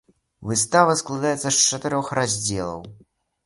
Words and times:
Выстава 0.51 0.95
складаецца 1.03 1.45
з 1.51 1.61
чатырох 1.69 2.13
раздзелаў. 2.23 2.79